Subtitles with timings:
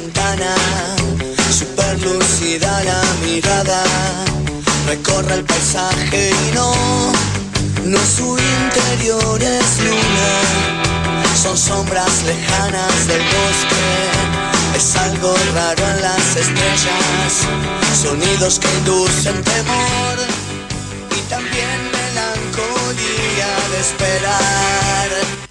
[0.00, 0.54] ventana,
[1.50, 3.82] super lucida la mirada,
[4.86, 6.72] recorre el paisaje y no,
[7.84, 10.32] no su interior es luna,
[11.42, 13.86] son sombras lejanas del bosque,
[14.76, 17.32] es algo raro en las estrellas,
[18.02, 20.16] sonidos que inducen temor
[21.16, 25.47] y también melancolía de esperar.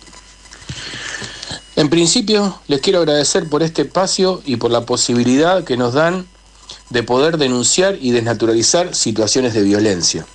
[1.78, 6.26] En principio, les quiero agradecer por este espacio y por la posibilidad que nos dan
[6.90, 10.26] de poder denunciar y desnaturalizar situaciones de violencia.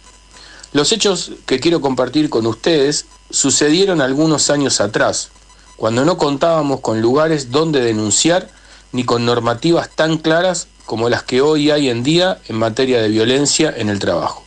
[0.73, 5.31] Los hechos que quiero compartir con ustedes sucedieron algunos años atrás,
[5.77, 8.49] cuando no contábamos con lugares donde denunciar
[8.93, 13.09] ni con normativas tan claras como las que hoy hay en día en materia de
[13.09, 14.42] violencia en el trabajo.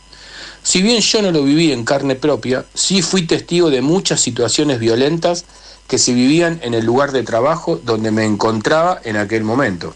[0.66, 4.80] Si bien yo no lo viví en carne propia, sí fui testigo de muchas situaciones
[4.80, 5.44] violentas
[5.86, 9.94] que se vivían en el lugar de trabajo donde me encontraba en aquel momento.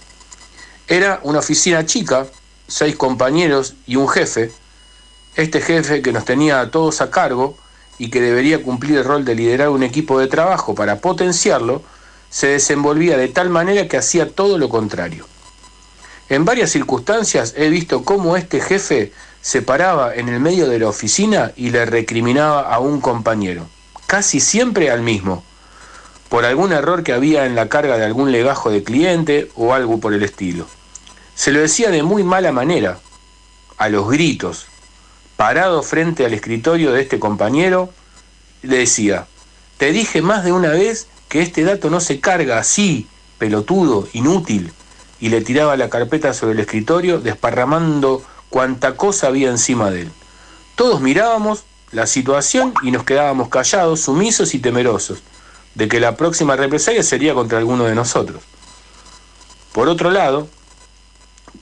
[0.86, 2.28] Era una oficina chica,
[2.69, 4.53] seis compañeros y un jefe.
[5.34, 7.56] Este jefe que nos tenía a todos a cargo
[7.98, 11.83] y que debería cumplir el rol de liderar un equipo de trabajo para potenciarlo,
[12.30, 15.27] se desenvolvía de tal manera que hacía todo lo contrario.
[16.28, 20.88] En varias circunstancias he visto cómo este jefe se paraba en el medio de la
[20.88, 23.66] oficina y le recriminaba a un compañero,
[24.06, 25.44] casi siempre al mismo
[26.30, 29.98] por algún error que había en la carga de algún legajo de cliente o algo
[29.98, 30.66] por el estilo.
[31.34, 33.00] Se lo decía de muy mala manera,
[33.78, 34.66] a los gritos,
[35.36, 37.91] parado frente al escritorio de este compañero,
[38.62, 39.27] le decía,
[39.77, 44.72] te dije más de una vez que este dato no se carga así, pelotudo, inútil,
[45.18, 50.12] y le tiraba la carpeta sobre el escritorio, desparramando cuanta cosa había encima de él.
[50.75, 55.20] Todos mirábamos la situación y nos quedábamos callados, sumisos y temerosos
[55.75, 58.42] de que la próxima represalia sería contra alguno de nosotros.
[59.73, 60.48] Por otro lado,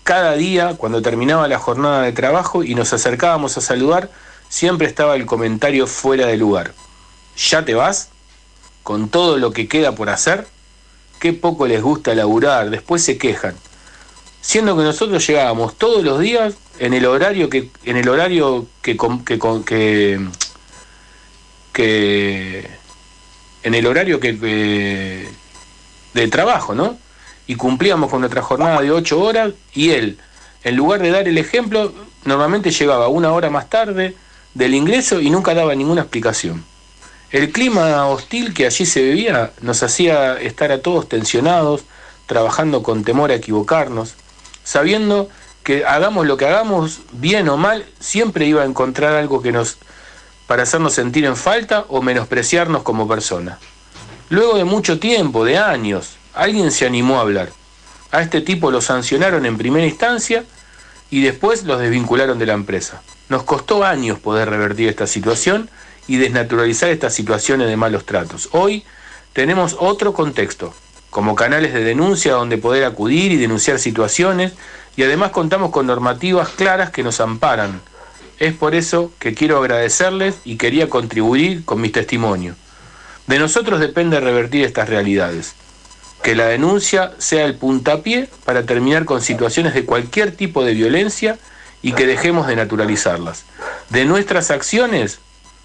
[0.03, 4.11] cada día, cuando terminaba la jornada de trabajo y nos acercábamos a saludar,
[4.49, 6.73] siempre estaba el comentario fuera de lugar.
[7.37, 8.09] ¿Ya te vas?
[8.83, 10.47] ¿Con todo lo que queda por hacer?
[11.21, 13.55] Qué poco les gusta laburar, después se quejan.
[14.41, 18.97] Siendo que nosotros llegábamos todos los días en el horario que, en el horario que,
[18.97, 20.29] que, que,
[21.73, 22.71] que
[23.63, 24.33] en el horario que,
[26.15, 26.99] de trabajo, ¿no?
[27.47, 30.19] Y cumplíamos con nuestra jornada de ocho horas y él,
[30.65, 31.93] en lugar de dar el ejemplo,
[32.25, 34.15] normalmente llegaba una hora más tarde
[34.55, 36.65] del ingreso y nunca daba ninguna explicación.
[37.31, 41.85] El clima hostil que allí se vivía nos hacía estar a todos tensionados,
[42.27, 44.15] trabajando con temor a equivocarnos,
[44.65, 45.29] sabiendo
[45.69, 49.77] que hagamos lo que hagamos, bien o mal, siempre iba a encontrar algo que nos
[50.47, 53.59] para hacernos sentir en falta o menospreciarnos como persona.
[54.31, 57.51] Luego de mucho tiempo, de años, alguien se animó a hablar.
[58.13, 60.47] A este tipo lo sancionaron en primera instancia
[61.11, 63.03] y después los desvincularon de la empresa.
[63.29, 65.69] Nos costó años poder revertir esta situación
[66.07, 68.49] y desnaturalizar estas situaciones de malos tratos.
[68.53, 68.85] Hoy
[69.35, 70.73] tenemos otro contexto,
[71.11, 74.55] como canales de denuncia donde poder acudir y denunciar situaciones
[74.99, 77.81] y además contamos con normativas claras que nos amparan
[78.41, 82.57] es por eso que quiero agradecerles y quería contribuir con mi testimonio.
[83.29, 85.55] De nosotros depende revertir estas realidades.
[86.25, 91.39] Que la denuncia sea el puntapié para terminar con situaciones de cualquier tipo de violencia
[91.81, 93.45] y que dejemos de naturalizarlas.
[93.91, 95.21] De nuestras acciones,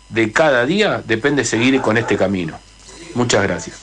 [0.10, 2.60] de cada día, depende seguir con este camino.
[3.16, 3.80] Muchas gracias.